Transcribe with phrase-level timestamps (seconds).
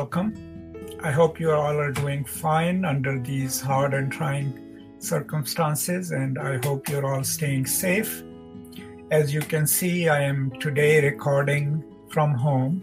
[0.00, 0.32] Welcome.
[1.02, 4.48] I hope you all are doing fine under these hard and trying
[4.98, 8.22] circumstances, and I hope you're all staying safe.
[9.10, 12.82] As you can see, I am today recording from home.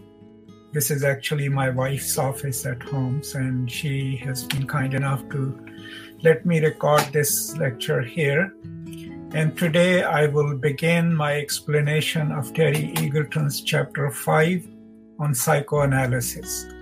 [0.72, 5.58] This is actually my wife's office at home, and she has been kind enough to
[6.22, 8.54] let me record this lecture here.
[9.34, 14.68] And today I will begin my explanation of Terry Eagleton's chapter 5
[15.18, 16.77] on psychoanalysis.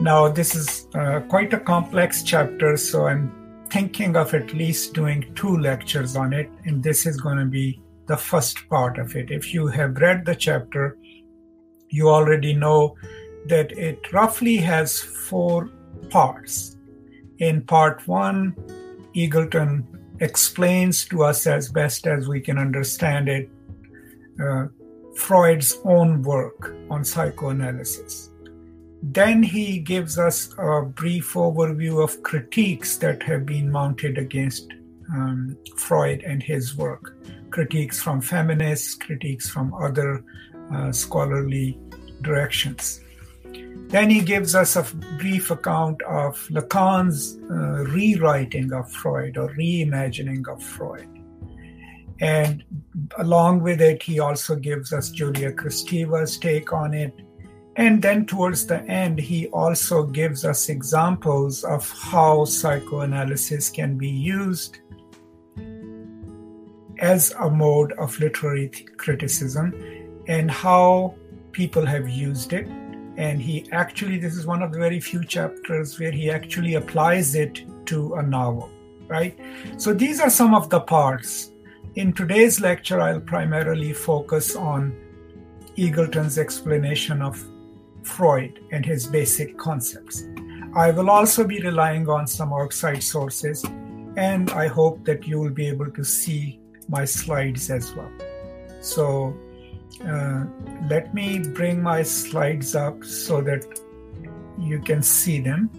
[0.00, 3.30] Now, this is uh, quite a complex chapter, so I'm
[3.68, 7.82] thinking of at least doing two lectures on it, and this is going to be
[8.06, 9.30] the first part of it.
[9.30, 10.96] If you have read the chapter,
[11.90, 12.96] you already know
[13.46, 15.70] that it roughly has four
[16.08, 16.76] parts.
[17.38, 18.54] In part one,
[19.14, 19.84] Eagleton
[20.20, 23.50] explains to us as best as we can understand it
[24.42, 24.66] uh,
[25.14, 28.30] Freud's own work on psychoanalysis.
[29.02, 34.72] Then he gives us a brief overview of critiques that have been mounted against
[35.12, 37.16] um, Freud and his work
[37.50, 40.22] critiques from feminists, critiques from other
[40.72, 41.78] uh, scholarly
[42.22, 43.00] directions.
[43.88, 44.84] Then he gives us a
[45.18, 51.08] brief account of Lacan's uh, rewriting of Freud or reimagining of Freud.
[52.20, 52.62] And
[53.18, 57.12] along with it, he also gives us Julia Kristeva's take on it.
[57.76, 64.08] And then towards the end, he also gives us examples of how psychoanalysis can be
[64.08, 64.80] used
[66.98, 69.74] as a mode of literary criticism
[70.26, 71.14] and how
[71.52, 72.66] people have used it.
[73.16, 77.34] And he actually, this is one of the very few chapters where he actually applies
[77.34, 78.70] it to a novel,
[79.08, 79.38] right?
[79.78, 81.50] So these are some of the parts
[81.96, 84.94] in today's lecture, I'll primarily focus on
[85.76, 87.44] Eagleton's explanation of
[88.02, 90.24] Freud and his basic concepts.
[90.74, 93.64] I will also be relying on some outside sources,
[94.16, 98.10] and I hope that you will be able to see my slides as well.
[98.80, 99.34] So,
[100.04, 100.44] uh,
[100.88, 103.64] let me bring my slides up so that
[104.58, 105.70] you can see them,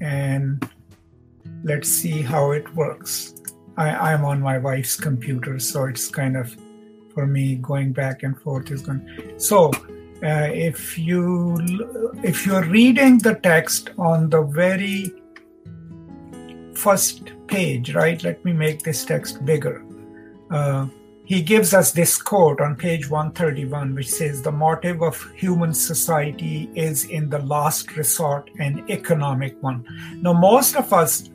[0.00, 0.68] and
[1.64, 3.34] let's see how it works.
[3.76, 6.54] I, I'm on my wife's computer, so it's kind of
[7.14, 9.08] for me going back and forth is going.
[9.38, 9.72] So
[10.22, 11.56] uh, if you
[12.22, 15.12] if you're reading the text on the very
[16.74, 18.22] first page, right?
[18.22, 19.84] Let me make this text bigger.
[20.50, 20.86] Uh,
[21.24, 26.70] he gives us this quote on page 131, which says, The motive of human society
[26.74, 29.86] is in the last resort an economic one.
[30.20, 31.30] Now, most of us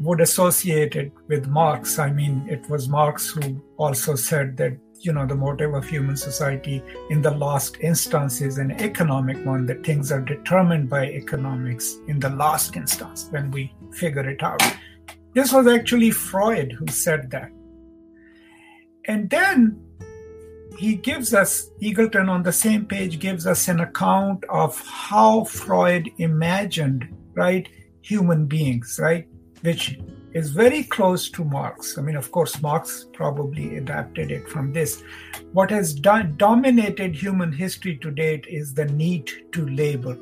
[0.00, 2.00] would associate it with Marx.
[2.00, 6.16] I mean, it was Marx who also said that, you know, the motive of human
[6.16, 11.96] society in the last instance is an economic one, that things are determined by economics
[12.08, 14.62] in the last instance when we figure it out.
[15.34, 17.50] This was actually Freud who said that.
[19.04, 19.80] And then
[20.76, 26.10] he gives us, Eagleton on the same page gives us an account of how Freud
[26.18, 27.68] imagined, right,
[28.00, 29.26] human beings, right?
[29.62, 29.98] which
[30.32, 31.96] is very close to Marx.
[31.98, 35.02] I mean, of course, Marx probably adapted it from this.
[35.52, 40.18] What has done, dominated human history to date is the need to labor.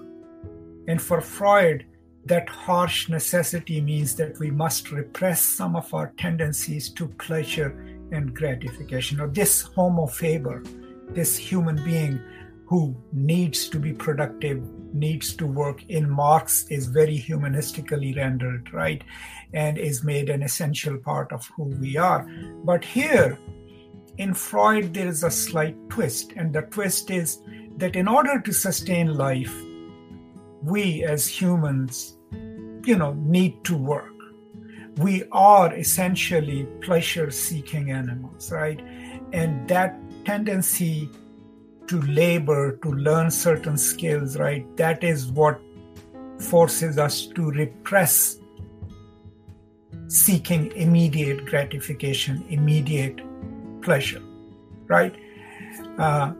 [0.88, 1.86] And for Freud,
[2.24, 7.70] that harsh necessity means that we must repress some of our tendencies to pleasure
[8.12, 9.20] and gratification.
[9.20, 10.62] Or this homo faber,
[11.10, 12.20] this human being
[12.66, 14.62] who needs to be productive,
[14.92, 19.02] needs to work in Marx is very humanistically rendered, right?
[19.52, 22.28] And is made an essential part of who we are.
[22.64, 23.38] But here
[24.18, 26.32] in Freud, there is a slight twist.
[26.36, 27.40] And the twist is
[27.76, 29.54] that in order to sustain life,
[30.62, 32.16] we as humans,
[32.84, 34.12] you know, need to work.
[34.96, 38.80] We are essentially pleasure seeking animals, right?
[39.32, 41.10] And that tendency
[41.88, 44.64] to labor, to learn certain skills, right?
[44.76, 45.60] That is what
[46.38, 48.38] forces us to repress
[50.08, 53.20] seeking immediate gratification, immediate
[53.82, 54.22] pleasure,
[54.86, 55.14] right?
[55.98, 56.32] Uh,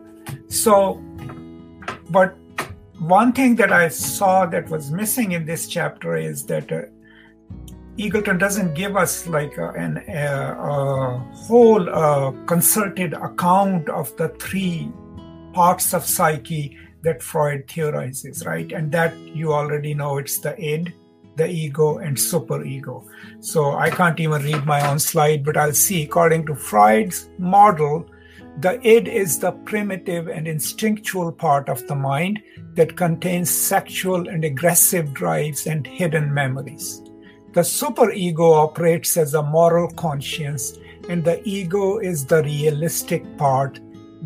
[0.48, 1.02] so,
[2.10, 2.37] but
[2.98, 6.82] one thing that I saw that was missing in this chapter is that uh,
[7.98, 14.28] Eagleton doesn't give us like a, an, a, a whole uh, concerted account of the
[14.28, 14.93] three
[15.56, 16.64] parts of psyche
[17.03, 18.70] that Freud theorizes, right?
[18.79, 20.93] And that you already know it's the id,
[21.37, 22.97] the ego, and superego.
[23.41, 26.00] So I can't even read my own slide, but I'll see.
[26.05, 27.97] According to Freud's model,
[28.58, 32.41] The id is the primitive and instinctual part of the mind
[32.75, 37.03] that contains sexual and aggressive drives and hidden memories.
[37.53, 40.79] The superego operates as a moral conscience,
[41.11, 43.79] and the ego is the realistic part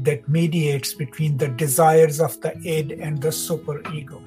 [0.04, 4.22] that mediates between the desires of the id and the superego.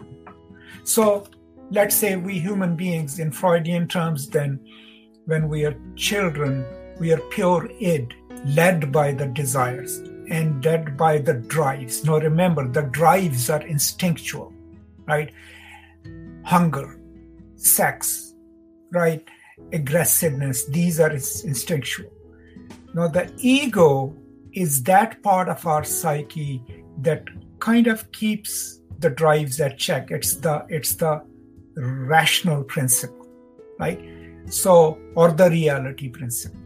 [0.83, 1.27] So,
[1.71, 4.59] let's say we human beings, in Freudian terms, then
[5.25, 6.65] when we are children,
[6.99, 8.13] we are pure id,
[8.45, 9.99] led by the desires
[10.29, 12.03] and led by the drives.
[12.03, 14.53] Now, remember, the drives are instinctual,
[15.05, 15.31] right?
[16.43, 16.99] Hunger,
[17.55, 18.33] sex,
[18.91, 19.25] right?
[19.71, 22.11] Aggressiveness, these are instinctual.
[22.93, 24.15] Now, the ego
[24.53, 26.63] is that part of our psyche
[26.99, 27.23] that
[27.59, 30.11] kind of keeps the drives at check.
[30.11, 31.21] It's the it's the
[31.75, 33.27] rational principle,
[33.79, 33.99] right?
[34.45, 36.59] So, or the reality principle,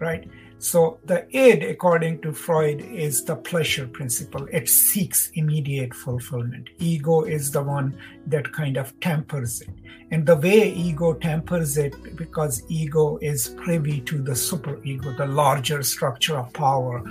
[0.00, 0.28] right?
[0.62, 4.46] So, the id, according to Freud, is the pleasure principle.
[4.52, 6.70] It seeks immediate fulfillment.
[6.78, 7.98] Ego is the one
[8.28, 9.70] that kind of tempers it.
[10.12, 15.82] And the way ego tempers it, because ego is privy to the superego, the larger
[15.82, 17.02] structure of power,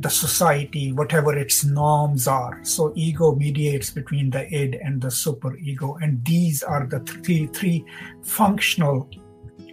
[0.00, 2.58] the society, whatever its norms are.
[2.64, 7.84] So ego mediates between the id and the superego, and these are the three three
[8.22, 9.08] functional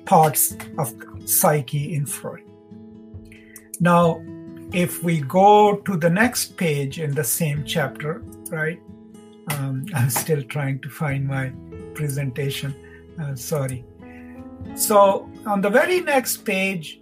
[0.06, 0.94] parts of
[1.26, 2.51] psyche in Freud.
[3.82, 4.24] Now,
[4.72, 8.80] if we go to the next page in the same chapter, right?
[9.50, 11.52] Um, I'm still trying to find my
[11.96, 12.74] presentation.
[13.20, 13.84] Uh, sorry.
[14.76, 17.02] So on the very next page,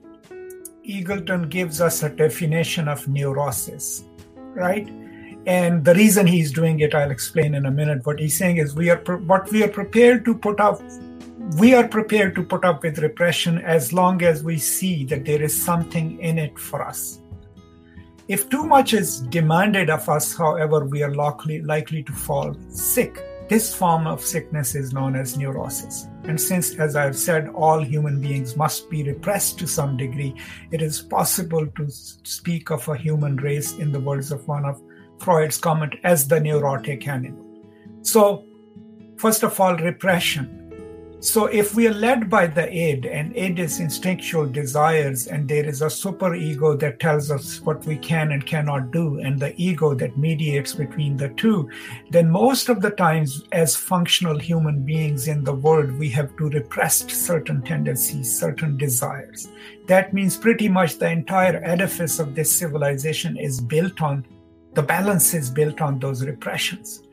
[0.88, 4.06] Eagleton gives us a definition of neurosis,
[4.38, 4.88] right?
[5.46, 8.06] And the reason he's doing it, I'll explain in a minute.
[8.06, 10.82] What he's saying is, we are pre- what we are prepared to put up.
[11.58, 15.42] We are prepared to put up with repression as long as we see that there
[15.42, 17.22] is something in it for us.
[18.28, 23.20] If too much is demanded of us, however, we are likely, likely to fall sick
[23.50, 26.08] this form of sickness is known as neurosis.
[26.26, 30.36] And since, as I've said, all human beings must be repressed to some degree,
[30.70, 34.80] it is possible to speak of a human race, in the words of one of
[35.18, 37.44] Freud's comment, as the neurotic animal.
[38.04, 38.46] So,
[39.18, 40.69] first of all, repression.
[41.22, 45.66] So, if we are led by the id, and id is instinctual desires, and there
[45.66, 49.54] is a super ego that tells us what we can and cannot do, and the
[49.62, 51.70] ego that mediates between the two,
[52.10, 56.48] then most of the times, as functional human beings in the world, we have to
[56.52, 59.50] repress certain tendencies, certain desires.
[59.88, 64.26] That means pretty much the entire edifice of this civilization is built on,
[64.74, 67.04] the balance is built on those repressions.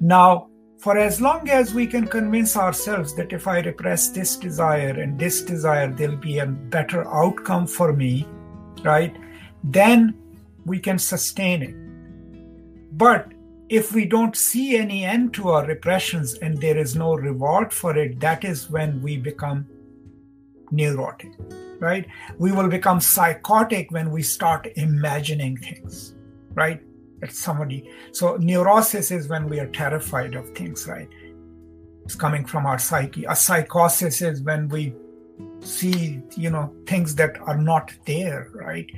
[0.00, 0.48] Now,
[0.84, 5.18] for as long as we can convince ourselves that if I repress this desire and
[5.18, 8.28] this desire, there'll be a better outcome for me,
[8.82, 9.16] right?
[9.64, 10.14] Then
[10.66, 11.74] we can sustain it.
[12.98, 13.32] But
[13.70, 17.96] if we don't see any end to our repressions and there is no reward for
[17.96, 19.66] it, that is when we become
[20.70, 21.32] neurotic,
[21.78, 22.06] right?
[22.36, 26.14] We will become psychotic when we start imagining things,
[26.52, 26.82] right?
[27.32, 27.90] Somebody.
[28.12, 31.08] So neurosis is when we are terrified of things, right?
[32.04, 33.24] It's coming from our psyche.
[33.24, 34.94] A psychosis is when we
[35.60, 38.90] see, you know, things that are not there, right?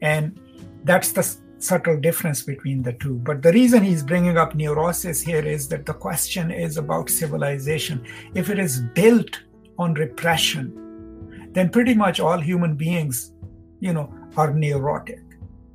[0.00, 0.40] And
[0.84, 3.16] that's the subtle difference between the two.
[3.16, 8.04] But the reason he's bringing up neurosis here is that the question is about civilization.
[8.34, 9.40] If it is built
[9.78, 13.32] on repression, then pretty much all human beings,
[13.80, 15.25] you know, are neurotic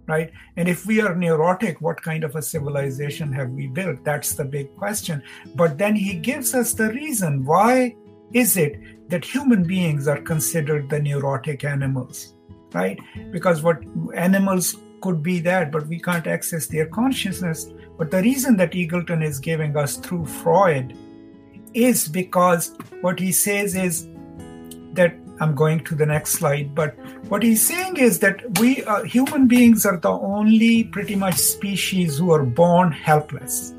[0.07, 0.31] right?
[0.57, 4.03] And if we are neurotic, what kind of a civilization have we built?
[4.03, 5.23] That's the big question.
[5.55, 7.95] But then he gives us the reason why
[8.33, 12.35] is it that human beings are considered the neurotic animals,
[12.73, 12.99] right?
[13.31, 13.83] Because what
[14.15, 17.69] animals could be that, but we can't access their consciousness.
[17.97, 20.95] But the reason that Eagleton is giving us through Freud
[21.73, 24.07] is because what he says is
[24.93, 26.75] that I'm going to the next slide.
[26.75, 26.95] But
[27.27, 32.19] what he's saying is that we uh, human beings are the only pretty much species
[32.19, 33.73] who are born helpless.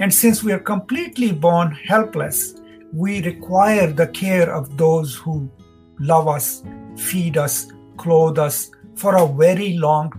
[0.00, 2.60] And since we are completely born helpless,
[2.92, 5.48] we require the care of those who
[6.00, 6.64] love us,
[6.96, 10.12] feed us, clothe us for a very long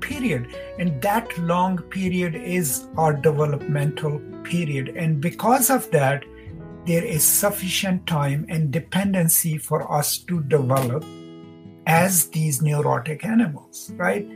[0.00, 0.56] period.
[0.78, 4.88] And that long period is our developmental period.
[4.96, 6.24] And because of that,
[6.86, 11.04] there is sufficient time and dependency for us to develop
[11.86, 14.26] as these neurotic animals, right?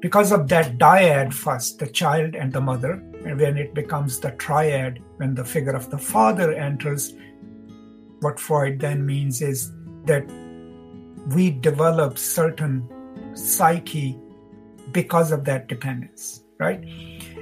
[0.00, 2.92] Because of that dyad first, the child and the mother,
[3.24, 7.14] and when it becomes the triad, when the figure of the father enters,
[8.20, 9.70] what Freud then means is
[10.06, 10.24] that
[11.28, 12.88] we develop certain
[13.34, 14.18] psyche
[14.92, 16.84] because of that dependence, right?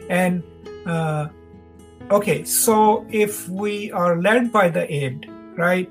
[0.09, 0.43] And
[0.87, 1.29] uh,
[2.11, 5.91] okay, so if we are led by the id, right,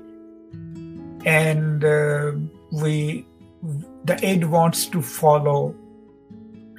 [1.24, 2.32] and uh,
[2.72, 3.26] we
[4.04, 5.74] the id wants to follow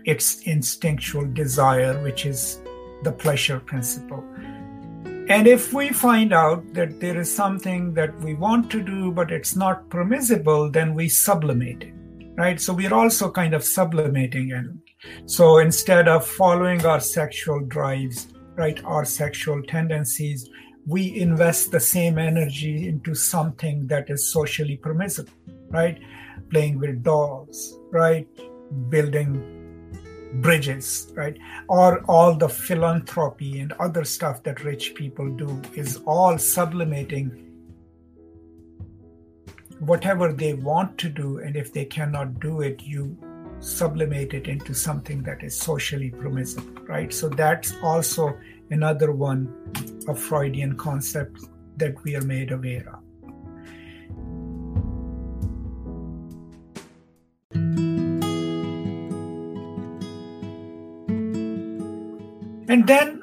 [0.05, 2.61] its instinctual desire, which is
[3.03, 4.23] the pleasure principle.
[5.29, 9.31] And if we find out that there is something that we want to do, but
[9.31, 11.93] it's not permissible, then we sublimate it,
[12.35, 12.59] right?
[12.59, 14.65] So we're also kind of sublimating it.
[15.27, 18.27] So instead of following our sexual drives,
[18.61, 20.49] right, our sexual tendencies,
[20.85, 25.33] we invest the same energy into something that is socially permissible,
[25.69, 25.99] right?
[26.51, 28.27] Playing with dolls, right?
[28.89, 29.31] Building
[30.45, 31.37] bridges, right?
[31.67, 37.27] Or all the philanthropy and other stuff that rich people do is all sublimating
[39.79, 41.39] whatever they want to do.
[41.39, 43.17] And if they cannot do it, you
[43.61, 47.13] sublimate it into something that is socially permissible, right?
[47.13, 48.37] So that's also
[48.69, 49.53] another one
[50.07, 53.01] of Freudian concepts that we are made aware of.
[62.71, 63.21] And then,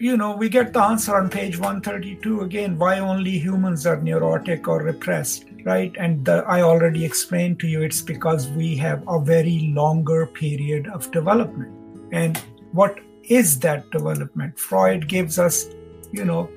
[0.00, 4.66] you know, we get the answer on page 132 again why only humans are neurotic
[4.66, 5.94] or repressed, right?
[5.98, 10.86] And the, I already explained to you it's because we have a very longer period
[10.86, 11.74] of development.
[12.12, 12.38] And
[12.72, 14.58] what is that development?
[14.58, 15.66] Freud gives us,
[16.12, 16.48] you know,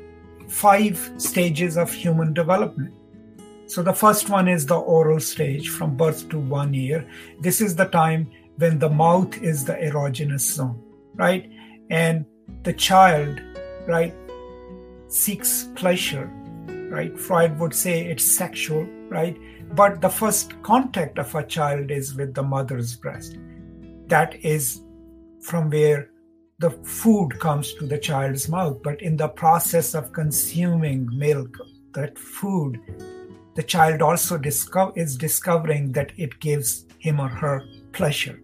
[0.47, 2.93] five stages of human development.
[3.65, 7.07] So the first one is the oral stage from birth to one year.
[7.39, 10.81] This is the time when the mouth is the erogenous zone,
[11.15, 11.51] right?
[11.89, 12.25] and
[12.63, 13.41] the child
[13.87, 14.13] right
[15.07, 16.29] seeks pleasure
[16.89, 19.37] right freud would say it's sexual right?
[19.75, 23.37] But the first contact of a child is with the mother's breast.
[24.07, 24.81] That is
[25.41, 26.09] from where
[26.59, 28.81] the food comes to the child's mouth.
[28.83, 31.57] But in the process of consuming milk
[31.93, 32.79] that food
[33.59, 38.39] the child also discover, is discovering that it gives him or her pleasure.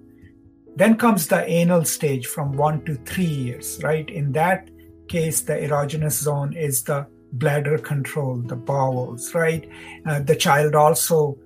[0.76, 4.10] Then comes the anal stage from one to three years, right?
[4.10, 4.70] In that
[5.08, 9.70] case, the erogenous zone is the bladder control, the bowels, right?
[10.06, 11.38] Uh, the child also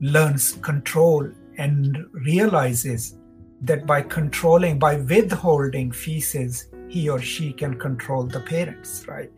[0.00, 3.18] learns control and realizes
[3.62, 9.30] that by controlling, by withholding feces, he or she can control the parents, right?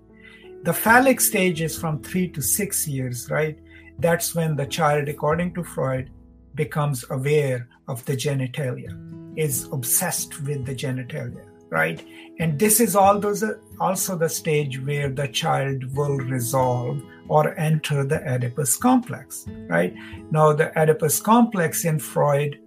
[0.65, 3.59] The phallic stage is from three to six years, right?
[3.99, 6.11] That's when the child, according to Freud,
[6.55, 8.93] becomes aware of the genitalia,
[9.37, 12.05] is obsessed with the genitalia, right?
[12.39, 13.45] And this is all those,
[13.81, 19.95] also the stage where the child will resolve or enter the Oedipus complex, right?
[20.31, 22.61] Now, the Oedipus complex in Freud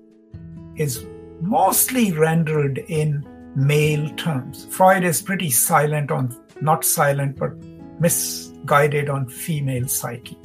[0.76, 1.06] is
[1.42, 4.68] mostly rendered in male terms.
[4.70, 7.54] Freud is pretty silent on, not silent, but
[8.00, 10.38] misguided on female psyche.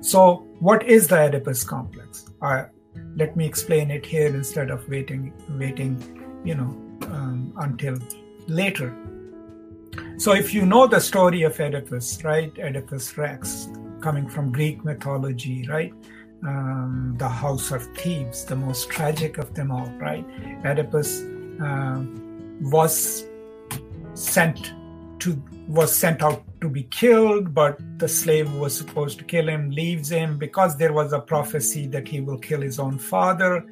[0.00, 2.26] So, what is the Oedipus complex?
[2.40, 2.64] Uh,
[3.16, 5.92] let me explain it here instead of waiting waiting
[6.44, 7.98] you know um, until
[8.46, 8.94] later
[10.18, 13.68] so if you know the story of oedipus right oedipus rex
[14.00, 15.92] coming from greek mythology right
[16.46, 20.24] um, the house of thebes the most tragic of them all right
[20.64, 21.22] oedipus
[21.60, 22.02] uh,
[22.60, 23.26] was
[24.14, 24.72] sent
[25.18, 29.70] to was sent out to be killed, but the slave was supposed to kill him
[29.70, 33.64] leaves him because there was a prophecy that he will kill his own father.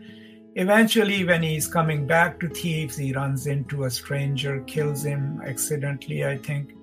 [0.57, 6.25] Eventually, when he's coming back to Thebes, he runs into a stranger, kills him accidentally,
[6.25, 6.75] I think,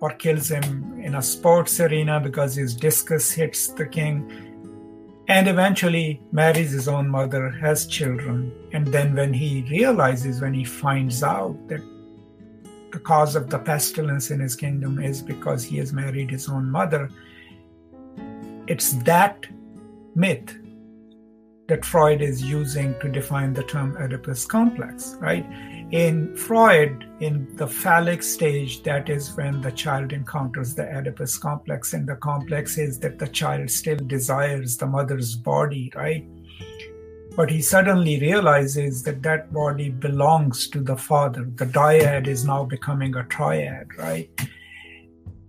[0.00, 4.28] or kills him in a sports arena because his discus hits the king,
[5.28, 8.52] and eventually marries his own mother, has children.
[8.72, 11.82] And then, when he realizes, when he finds out that
[12.90, 16.68] the cause of the pestilence in his kingdom is because he has married his own
[16.68, 17.10] mother.
[18.66, 19.46] It's that
[20.16, 20.56] myth
[21.68, 25.44] that Freud is using to define the term Oedipus complex, right?
[25.90, 31.92] In Freud, in the phallic stage, that is when the child encounters the Oedipus complex,
[31.92, 36.24] and the complex is that the child still desires the mother's body, right?
[37.36, 41.44] but he suddenly realizes that that body belongs to the father.
[41.56, 44.30] The dyad is now becoming a triad, right?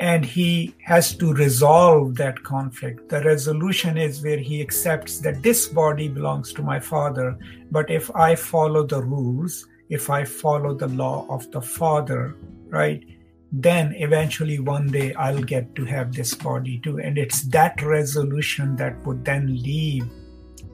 [0.07, 3.09] And he has to resolve that conflict.
[3.09, 7.37] The resolution is where he accepts that this body belongs to my father,
[7.71, 12.37] but if I follow the rules, if I follow the law of the father,
[12.69, 13.03] right,
[13.51, 16.99] then eventually one day I'll get to have this body too.
[16.99, 20.07] And it's that resolution that would then leave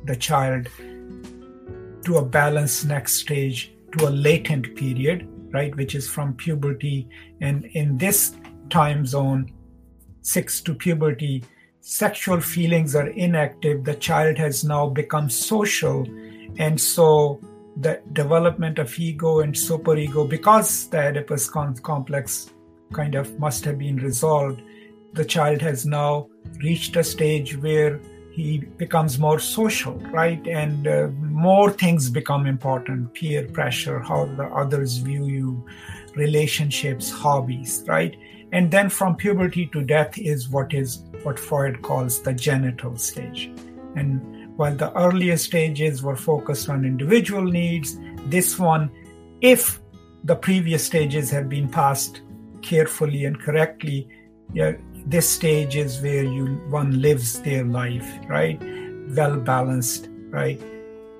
[0.05, 0.69] the child
[2.05, 7.07] to a balanced next stage to a latent period, right, which is from puberty.
[7.41, 8.35] And in this
[8.69, 9.51] time zone,
[10.21, 11.43] six to puberty,
[11.81, 13.83] sexual feelings are inactive.
[13.83, 16.07] The child has now become social.
[16.57, 17.39] And so
[17.77, 22.49] the development of ego and superego, because the Oedipus complex
[22.93, 24.61] kind of must have been resolved,
[25.13, 26.27] the child has now
[26.61, 27.99] reached a stage where
[28.31, 30.45] he becomes more social, right?
[30.47, 35.65] And uh, more things become important peer pressure, how the others view you,
[36.15, 38.15] relationships, hobbies, right?
[38.53, 43.51] And then from puberty to death is what is what Freud calls the genital stage.
[43.95, 48.91] And while the earlier stages were focused on individual needs, this one,
[49.41, 49.81] if
[50.23, 52.21] the previous stages have been passed
[52.61, 54.07] carefully and correctly,
[54.53, 54.73] yeah,
[55.05, 58.61] this stage is where you one lives their life right
[59.09, 60.61] well balanced right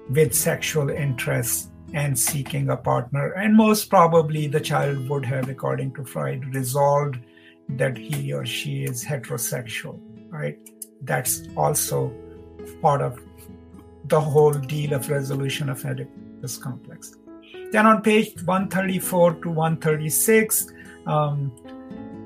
[0.10, 5.94] with sexual interests and seeking a partner and most probably the child would have according
[5.94, 7.20] to freud resolved
[7.70, 10.58] that he or she is heterosexual right
[11.02, 12.14] that's also
[12.82, 13.20] part of
[14.06, 17.16] the whole deal of resolution of Oedipus complex
[17.72, 20.68] then on page 134 to 136
[21.06, 21.52] um,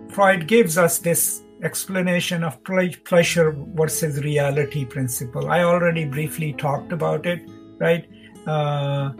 [0.09, 5.49] freud gives us this explanation of pleasure versus reality principle.
[5.49, 8.07] I already briefly talked about it, right?
[8.45, 9.11] Uh,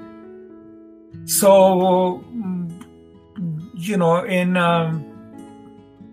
[1.26, 2.24] so,
[3.74, 5.06] you know, in um,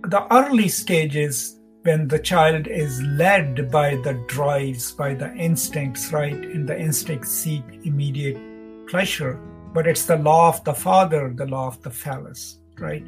[0.03, 6.33] the early stages, when the child is led by the drives, by the instincts, right?
[6.33, 8.39] And the instincts seek immediate
[8.89, 9.39] pleasure,
[9.75, 13.05] but it's the law of the father, the law of the phallus, right?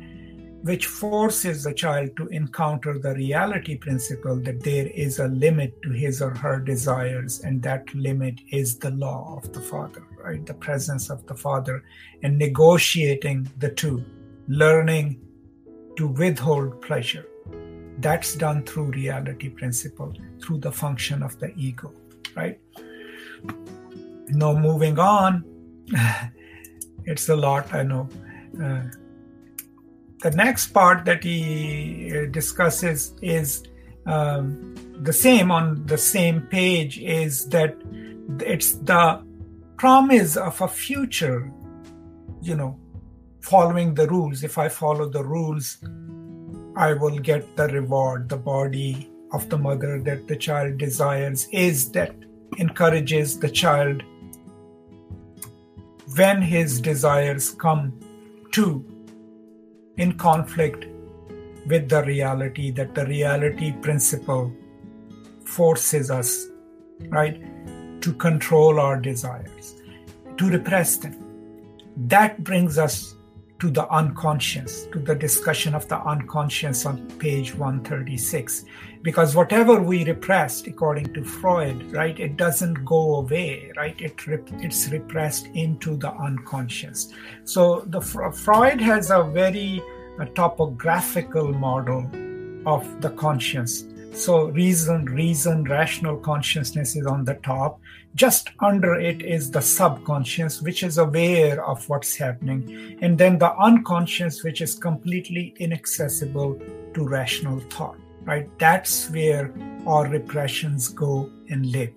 [0.67, 5.91] which forces the child to encounter the reality principle that there is a limit to
[5.91, 10.45] his or her desires, and that limit is the law of the Father, right?
[10.45, 11.85] The presence of the Father,
[12.23, 14.05] and negotiating the two,
[14.49, 15.21] learning
[15.97, 17.27] to withhold pleasure.
[17.99, 20.13] That's done through reality principle,
[20.43, 21.93] through the function of the ego,
[22.35, 22.61] right?
[24.29, 25.45] Now, moving on,
[27.05, 28.09] it's a lot, I know.
[28.63, 28.83] Uh,
[30.21, 33.63] the next part that he uh, discusses is
[34.07, 37.77] um, the same on the same page is that
[38.41, 39.26] it's the
[39.77, 41.53] promise of a future
[42.41, 42.79] you know
[43.41, 44.43] following the rules.
[44.43, 45.79] If i follow the rules
[46.77, 48.29] i will get the reward.
[48.29, 52.15] The body of the mother that the child desires is that
[52.59, 54.03] encourages the child
[56.17, 57.99] when his desires come
[58.53, 58.85] to
[59.97, 60.87] in conflict
[61.67, 64.53] with the reality that the reality principle
[65.45, 66.47] forces us,
[67.09, 67.43] right,
[68.07, 69.75] to control our desires,
[70.37, 71.17] to repress them.
[71.97, 73.17] That brings us
[73.59, 78.65] to the unconscious, to the discussion of the unconscious on page 136.
[79.03, 84.01] Because whatever we repressed, according to Freud, right, it doesn't go away, right?
[84.01, 87.13] It it's repressed into the unconscious.
[87.43, 89.83] So the Freud has a very
[90.21, 92.09] a topographical model
[92.67, 93.85] of the conscience.
[94.13, 97.81] So reason, reason, rational consciousness is on the top.
[98.15, 102.99] Just under it is the subconscious, which is aware of what's happening.
[103.03, 106.59] And then the unconscious, which is completely inaccessible
[106.95, 108.49] to rational thought, right?
[108.59, 109.53] That's where
[109.87, 111.93] our repressions go and live.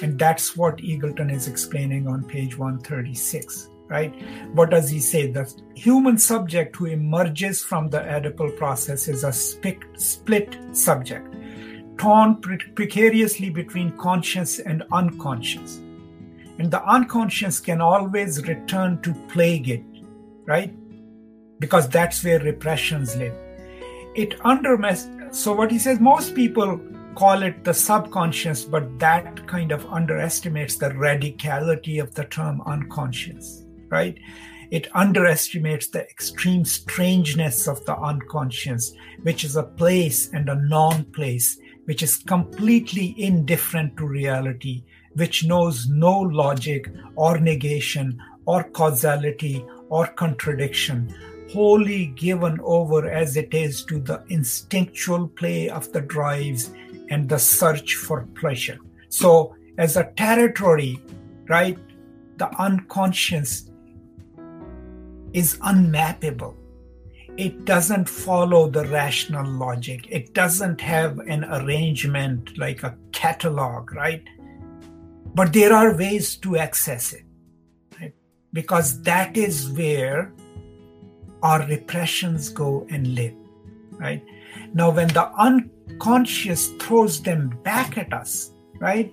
[0.00, 4.14] And that's what Eagleton is explaining on page 136 right?
[4.54, 5.30] What does he say?
[5.30, 11.34] The human subject who emerges from the Oedipal process is a split subject,
[11.98, 12.36] torn
[12.74, 15.78] precariously between conscious and unconscious.
[16.58, 19.84] And the unconscious can always return to plague it,
[20.46, 20.74] right?
[21.58, 23.34] Because that's where repressions live.
[24.14, 24.78] It under
[25.32, 26.80] so what he says, most people
[27.16, 33.64] call it the subconscious, but that kind of underestimates the radicality of the term unconscious
[33.94, 34.18] right?
[34.70, 41.04] It underestimates the extreme strangeness of the unconscious, which is a place and a non
[41.12, 49.64] place, which is completely indifferent to reality, which knows no logic or negation or causality
[49.88, 51.14] or contradiction,
[51.52, 56.70] wholly given over as it is to the instinctual play of the drives
[57.10, 58.78] and the search for pleasure.
[59.08, 61.00] So, as a territory,
[61.48, 61.78] right,
[62.36, 63.70] the unconscious
[65.32, 66.54] is unmappable.
[67.36, 70.06] It doesn't follow the rational logic.
[70.08, 74.22] It doesn't have an arrangement like a catalog, right?
[75.34, 77.24] But there are ways to access it.
[78.52, 80.32] because that is where
[81.42, 83.34] our repressions go and live,
[83.98, 84.24] right?
[84.72, 89.12] Now, when the unconscious throws them back at us, right,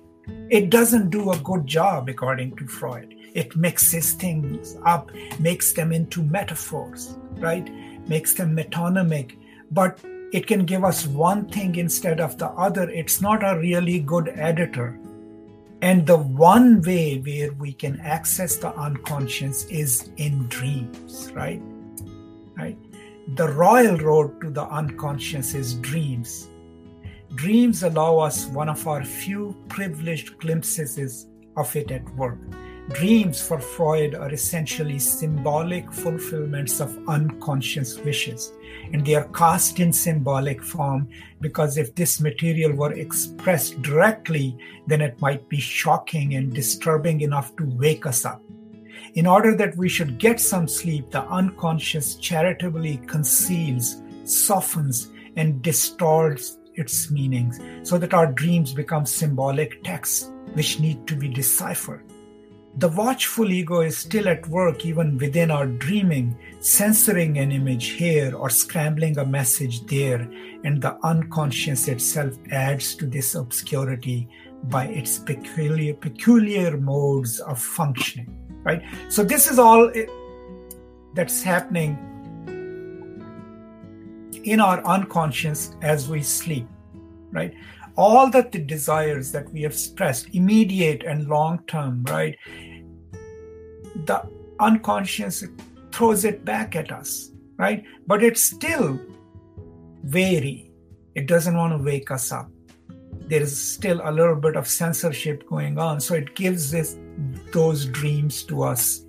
[0.50, 3.16] it doesn't do a good job, according to Freud.
[3.34, 7.68] It mixes things up, makes them into metaphors, right?
[8.08, 9.38] Makes them metonymic,
[9.72, 10.00] but
[10.32, 12.90] it can give us one thing instead of the other.
[12.90, 15.00] It's not a really good editor.
[15.82, 21.62] And the one way where we can access the unconscious is in dreams, right?
[22.56, 22.78] Right?
[23.36, 26.48] The royal road to the unconscious is dreams.
[27.36, 32.38] Dreams allow us one of our few privileged glimpses of it at work.
[32.90, 38.52] Dreams for Freud are essentially symbolic fulfillments of unconscious wishes,
[38.92, 41.08] and they are cast in symbolic form
[41.40, 47.56] because if this material were expressed directly, then it might be shocking and disturbing enough
[47.56, 48.42] to wake us up.
[49.14, 56.58] In order that we should get some sleep, the unconscious charitably conceals, softens, and distorts
[56.74, 62.11] its meanings so that our dreams become symbolic texts which need to be deciphered.
[62.78, 68.34] The watchful ego is still at work even within our dreaming, censoring an image here
[68.34, 70.22] or scrambling a message there,
[70.64, 74.30] and the unconscious itself adds to this obscurity
[74.64, 78.38] by its peculiar, peculiar modes of functioning.
[78.64, 78.82] Right?
[79.10, 79.92] So, this is all
[81.14, 81.98] that's happening
[84.46, 86.68] in our unconscious as we sleep.
[87.32, 87.54] Right?
[87.98, 92.38] All that the desires that we have expressed, immediate and long term, right?
[94.06, 94.24] The
[94.60, 95.44] unconscious
[95.92, 97.84] throws it back at us, right?
[98.08, 99.00] But it's still
[100.04, 100.72] wary.
[101.16, 102.50] It doesn't want to wake us up.
[103.28, 106.00] There is still a little bit of censorship going on.
[106.00, 106.98] So it gives this,
[107.54, 109.06] those dreams to us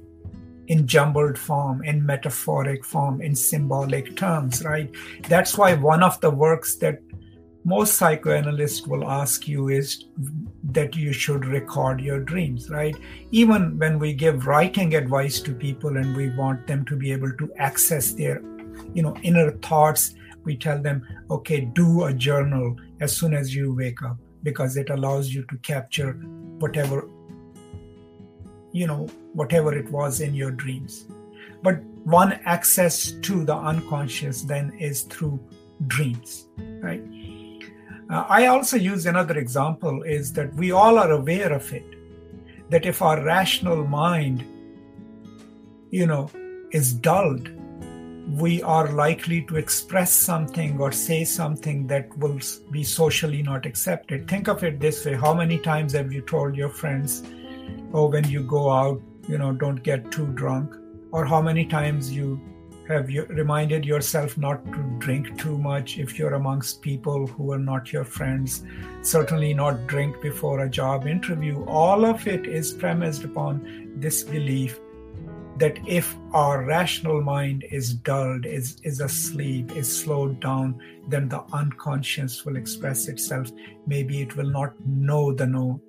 [0.68, 4.90] in jumbled form, in metaphoric form, in symbolic terms, right?
[5.28, 7.00] That's why one of the works that
[7.64, 10.06] most psychoanalysts will ask you is
[10.64, 12.96] that you should record your dreams, right?
[13.30, 17.32] Even when we give writing advice to people and we want them to be able
[17.36, 18.42] to access their,
[18.94, 23.74] you know, inner thoughts, we tell them, okay, do a journal as soon as you
[23.74, 26.14] wake up because it allows you to capture
[26.58, 27.08] whatever,
[28.72, 31.06] you know, whatever it was in your dreams.
[31.62, 35.38] But one access to the unconscious then is through
[35.86, 36.48] dreams,
[36.80, 37.02] right?
[38.12, 41.86] Uh, I also use another example is that we all are aware of it.
[42.68, 44.44] That if our rational mind,
[45.90, 46.30] you know,
[46.72, 47.48] is dulled,
[48.38, 52.38] we are likely to express something or say something that will
[52.70, 54.28] be socially not accepted.
[54.28, 57.22] Think of it this way how many times have you told your friends,
[57.94, 60.74] oh, when you go out, you know, don't get too drunk?
[61.12, 62.40] Or how many times you
[62.88, 67.58] have you reminded yourself not to drink too much if you're amongst people who are
[67.58, 68.64] not your friends?
[69.02, 71.64] Certainly not drink before a job interview.
[71.66, 74.80] All of it is premised upon this belief
[75.58, 81.42] that if our rational mind is dulled is is asleep is slowed down then the
[81.52, 83.50] unconscious will express itself.
[83.86, 85.80] Maybe it will not know the no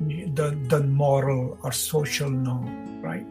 [0.00, 2.60] the the moral or social no
[3.00, 3.26] right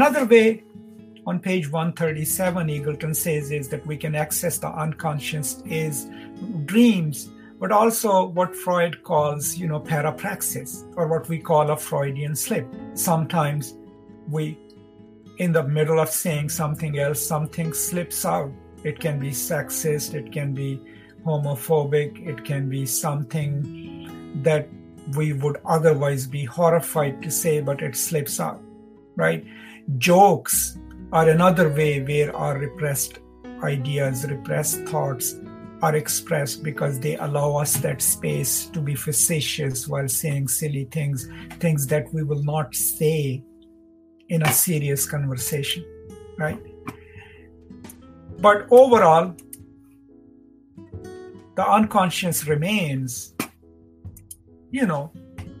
[0.00, 0.64] Another way
[1.26, 6.08] on page 137, Eagleton says is that we can access the unconscious is
[6.64, 12.34] dreams, but also what Freud calls, you know, parapraxis, or what we call a Freudian
[12.34, 12.66] slip.
[12.94, 13.74] Sometimes
[14.26, 14.56] we,
[15.36, 18.50] in the middle of saying something else, something slips out.
[18.82, 20.80] It can be sexist, it can be
[21.26, 24.66] homophobic, it can be something that
[25.14, 28.62] we would otherwise be horrified to say, but it slips out,
[29.14, 29.44] right?
[29.98, 30.78] Jokes
[31.12, 33.20] are another way where our repressed
[33.62, 35.36] ideas, repressed thoughts
[35.82, 41.26] are expressed because they allow us that space to be facetious while saying silly things,
[41.58, 43.42] things that we will not say
[44.28, 45.82] in a serious conversation,
[46.38, 46.60] right?
[48.38, 49.34] But overall,
[51.56, 53.34] the unconscious remains,
[54.70, 55.10] you know,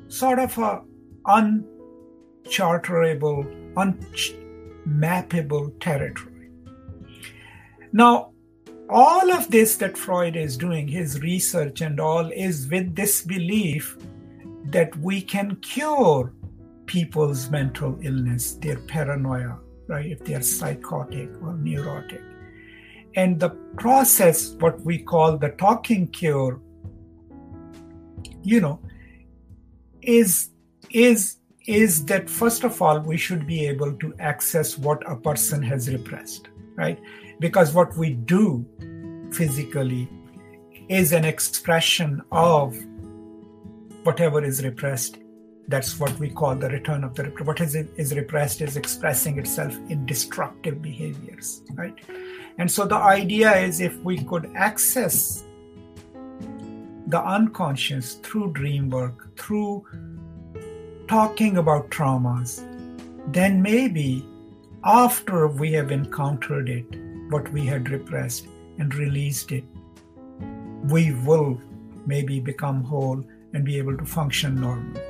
[0.08, 0.82] sort of a
[1.26, 6.50] uncharterable unmappable territory.
[7.92, 8.32] Now,
[8.88, 13.96] all of this that Freud is doing, his research and all, is with this belief
[14.66, 16.32] that we can cure
[16.86, 20.06] people's mental illness, their paranoia, right?
[20.06, 22.22] If they're psychotic or neurotic.
[23.14, 26.60] And the process, what we call the talking cure,
[28.42, 28.80] you know,
[30.02, 30.50] is
[30.90, 31.36] is
[31.70, 35.88] is that first of all we should be able to access what a person has
[35.88, 36.98] repressed right
[37.38, 38.66] because what we do
[39.32, 40.08] physically
[40.88, 42.76] is an expression of
[44.02, 45.18] whatever is repressed
[45.68, 47.46] that's what we call the return of the repressed.
[47.46, 51.94] what is, is repressed is expressing itself in destructive behaviors right
[52.58, 55.44] and so the idea is if we could access
[57.06, 59.84] the unconscious through dream work through
[61.12, 62.52] talking about traumas
[63.38, 64.10] then maybe
[64.84, 68.46] after we have encountered it what we had repressed
[68.78, 69.64] and released it
[70.96, 71.60] we will
[72.06, 75.00] maybe become whole and be able to function normally.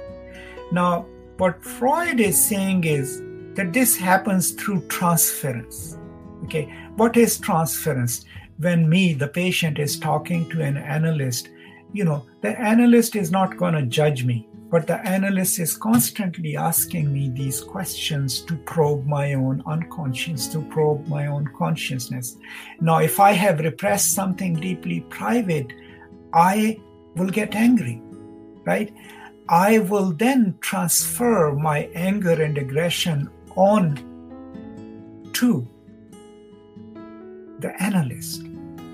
[0.73, 1.07] Now,
[1.39, 3.23] what Freud is saying is
[3.55, 5.97] that this happens through transference.
[6.45, 8.25] Okay, what is transference?
[8.59, 11.49] When me, the patient, is talking to an analyst,
[11.93, 16.57] you know, the analyst is not going to judge me, but the analyst is constantly
[16.57, 22.37] asking me these questions to probe my own unconscious, to probe my own consciousness.
[22.81, 25.73] Now, if I have repressed something deeply private,
[26.33, 26.79] I
[27.17, 28.01] will get angry
[28.65, 28.93] right?
[29.49, 33.97] I will then transfer my anger and aggression on
[35.33, 35.67] to
[37.59, 38.45] the analyst,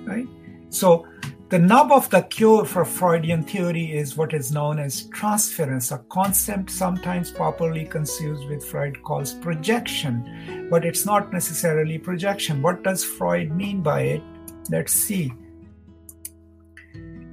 [0.04, 0.26] right?
[0.70, 1.06] So
[1.48, 5.98] the nub of the cure for Freudian theory is what is known as transference, a
[6.10, 12.62] concept sometimes popularly confused with Freud calls projection, but it's not necessarily projection.
[12.62, 14.22] What does Freud mean by it?
[14.70, 15.32] Let's see.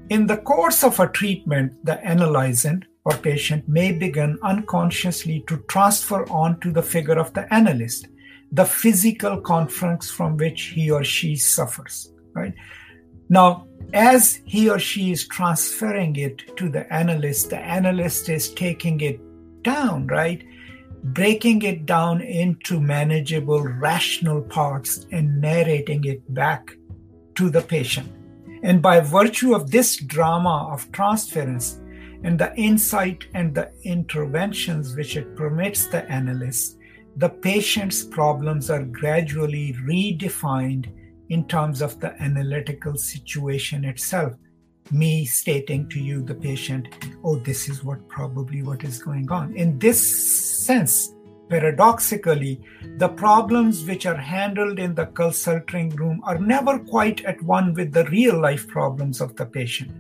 [0.09, 6.29] In the course of a treatment, the analysand or patient may begin unconsciously to transfer
[6.29, 8.07] onto the figure of the analyst
[8.53, 12.13] the physical conflicts from which he or she suffers.
[12.33, 12.53] Right
[13.29, 19.01] now, as he or she is transferring it to the analyst, the analyst is taking
[19.01, 19.19] it
[19.63, 20.43] down, right?
[21.03, 26.77] Breaking it down into manageable, rational parts and narrating it back
[27.35, 28.11] to the patient.
[28.63, 31.81] And by virtue of this drama of transference
[32.23, 36.77] and the insight and the interventions which it permits the analyst,
[37.17, 40.87] the patient's problems are gradually redefined
[41.33, 44.33] in terms of the analytical situation itself.
[44.91, 46.87] Me stating to you, the patient,
[47.23, 49.55] oh, this is what probably what is going on.
[49.55, 49.99] In this
[50.65, 51.13] sense,
[51.49, 52.59] Paradoxically,
[52.97, 57.91] the problems which are handled in the consulting room are never quite at one with
[57.91, 59.91] the real life problems of the patient.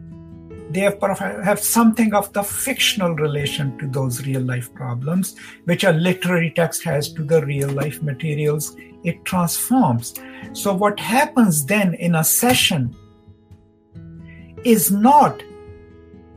[0.73, 5.91] They have, have something of the fictional relation to those real life problems, which a
[5.91, 10.13] literary text has to the real life materials it transforms.
[10.53, 12.95] So, what happens then in a session
[14.63, 15.43] is not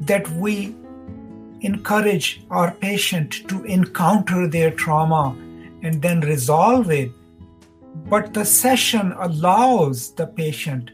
[0.01, 0.75] that we
[1.61, 5.37] encourage our patient to encounter their trauma
[5.83, 7.11] and then resolve it.
[8.09, 10.90] But the session allows the patient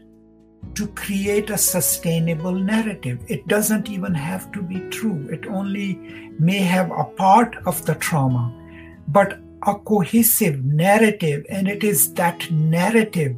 [0.75, 3.19] to create a sustainable narrative.
[3.27, 5.95] It doesn't even have to be true, it only
[6.39, 8.51] may have a part of the trauma,
[9.07, 11.45] but a cohesive narrative.
[11.49, 13.35] And it is that narrative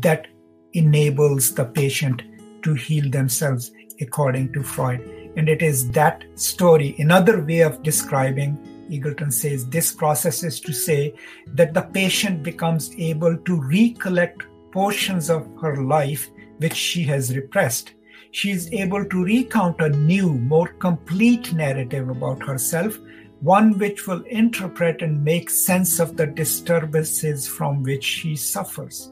[0.00, 0.26] that
[0.72, 2.22] enables the patient
[2.62, 5.00] to heal themselves, according to Freud.
[5.36, 6.94] And it is that story.
[6.98, 8.58] Another way of describing,
[8.90, 11.14] Eagleton says, this process is to say
[11.54, 16.28] that the patient becomes able to recollect portions of her life
[16.60, 17.94] which she has repressed.
[18.32, 22.96] She is able to recount a new, more complete narrative about herself,
[23.40, 29.10] one which will interpret and make sense of the disturbances from which she suffers.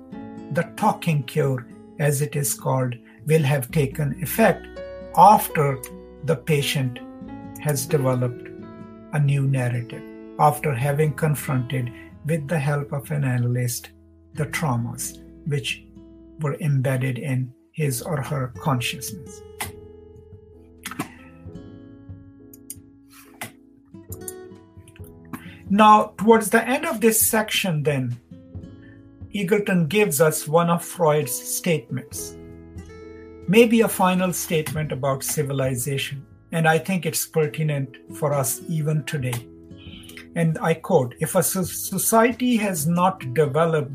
[0.53, 1.67] The talking cure,
[1.99, 2.95] as it is called,
[3.27, 4.67] will have taken effect
[5.17, 5.79] after
[6.25, 7.01] the patient
[7.61, 8.49] has developed
[9.15, 10.03] a new narrative
[10.39, 11.91] after having confronted,
[12.27, 13.91] with the help of an analyst,
[14.35, 15.85] the traumas which
[16.41, 19.43] were embedded in his or her consciousness.
[25.71, 28.19] Now, towards the end of this section, then,
[29.35, 32.39] Eagleton gives us one of Freud's statements
[33.49, 39.49] maybe a final statement about civilization, and I think it's pertinent for us even today.
[40.39, 43.91] And I quote If a society has not developed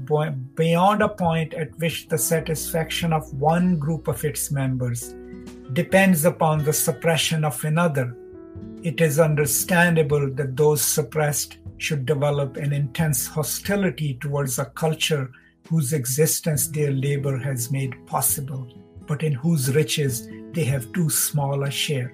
[0.56, 5.16] beyond a point at which the satisfaction of one group of its members
[5.72, 8.18] depends upon the suppression of another,
[8.84, 15.32] it is understandable that those suppressed should develop an intense hostility towards a culture
[15.70, 18.68] whose existence their labor has made possible,
[19.08, 22.14] but in whose riches they have too small a share.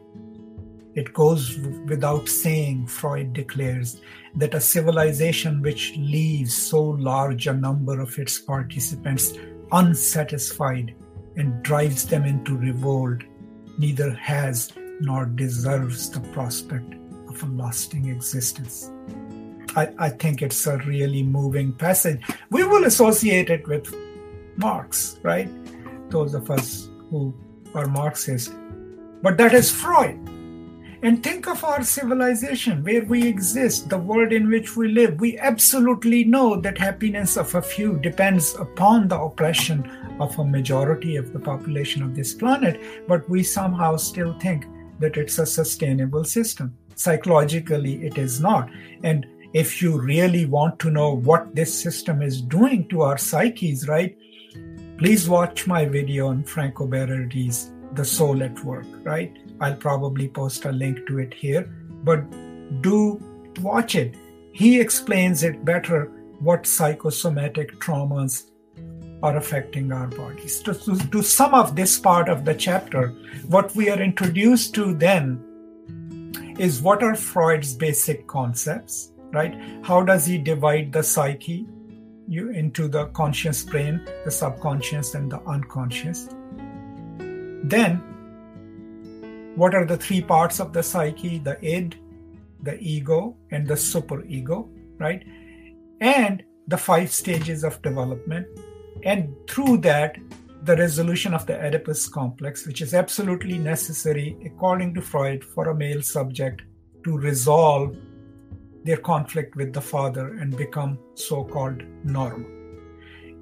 [0.96, 4.02] It goes without saying, Freud declares,
[4.36, 9.34] that a civilization which leaves so large a number of its participants
[9.72, 10.96] unsatisfied
[11.36, 13.22] and drives them into revolt
[13.78, 16.94] neither has nor deserves the prospect
[17.28, 18.92] of a lasting existence.
[19.76, 22.22] I, I think it's a really moving passage.
[22.50, 23.94] We will associate it with
[24.58, 25.50] Marx, right?
[26.10, 27.34] Those of us who
[27.74, 28.54] are Marxists.
[29.22, 30.20] But that is Freud.
[31.02, 35.18] And think of our civilization, where we exist, the world in which we live.
[35.22, 41.16] We absolutely know that happiness of a few depends upon the oppression of a majority
[41.16, 44.66] of the population of this planet, but we somehow still think
[45.00, 46.76] that it's a sustainable system.
[46.96, 48.70] Psychologically, it is not.
[49.06, 53.88] And if you really want to know what this system is doing to our psyches,
[53.88, 54.18] right,
[54.98, 59.34] please watch my video on Franco Berardi's The Soul at Work, right?
[59.62, 61.64] I'll probably post a link to it here,
[62.04, 62.24] but
[62.82, 63.22] do
[63.62, 64.16] watch it.
[64.54, 68.46] He explains it better what psychosomatic traumas
[69.22, 70.62] are affecting our bodies.
[70.62, 73.10] To, to, to sum up this part of the chapter,
[73.48, 75.46] what we are introduced to then
[76.58, 79.56] is what are Freud's basic concepts, right?
[79.84, 81.68] How does he divide the psyche
[82.28, 86.30] you, into the conscious brain, the subconscious, and the unconscious?
[87.64, 88.02] Then,
[89.60, 91.96] what are the three parts of the psyche the id,
[92.64, 94.68] the ego, and the superego,
[94.98, 95.24] right?
[96.02, 98.48] And the five stages of development
[99.04, 100.18] and through that,
[100.64, 105.76] the resolution of the Oedipus complex, which is absolutely necessary, according to Freud, for a
[105.76, 106.64] male subject
[107.06, 107.96] to resolve
[108.84, 112.46] their conflict with the father and become so called normal.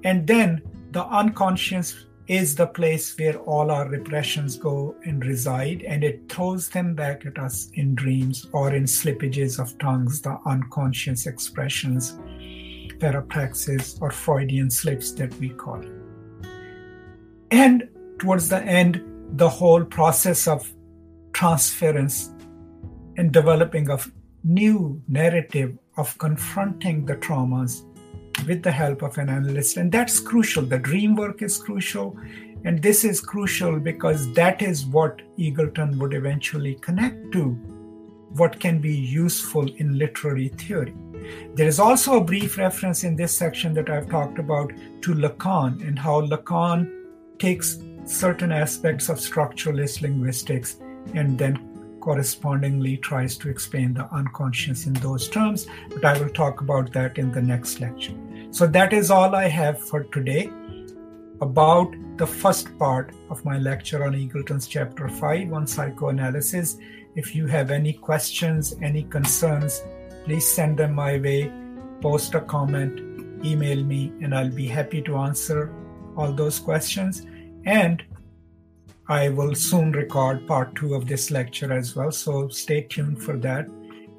[0.04, 6.04] And then the unconscious is the place where all our repressions go and reside, and
[6.04, 11.26] it throws them back at us in dreams or in slippages of tongues, the unconscious
[11.26, 12.18] expressions
[12.98, 15.82] parapraxis or Freudian slips that we call.
[17.50, 17.88] And
[18.18, 19.02] towards the end,
[19.36, 20.70] the whole process of
[21.32, 22.30] transference
[23.16, 24.10] and developing of
[24.44, 27.82] new narrative of confronting the traumas
[28.46, 32.16] with the help of an analyst and that's crucial the dream work is crucial
[32.64, 37.50] and this is crucial because that is what eagleton would eventually connect to
[38.30, 40.94] what can be useful in literary theory
[41.54, 44.72] there is also a brief reference in this section that I've talked about
[45.02, 46.90] to Lacan and how Lacan
[47.38, 50.78] takes certain aspects of structuralist linguistics
[51.14, 55.66] and then correspondingly tries to explain the unconscious in those terms.
[55.90, 58.14] But I will talk about that in the next lecture.
[58.50, 60.50] So that is all I have for today
[61.40, 66.78] about the first part of my lecture on Eagleton's chapter 5 on psychoanalysis.
[67.14, 69.82] If you have any questions, any concerns,
[70.24, 71.52] please send them my way,
[72.00, 75.72] post a comment, email me, and I'll be happy to answer
[76.16, 77.26] all those questions.
[77.66, 78.02] And
[79.08, 83.36] I will soon record part two of this lecture as well, so stay tuned for
[83.38, 83.68] that.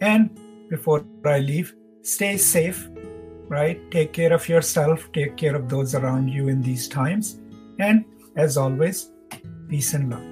[0.02, 0.40] And
[0.70, 2.90] before I leave, stay safe,
[3.50, 3.80] right?
[3.92, 7.40] Take care of yourself, take care of those around you in these times.
[7.80, 9.12] And as always,
[9.68, 10.29] peace and love.